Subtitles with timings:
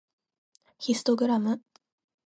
[0.79, 1.61] ヒストグラム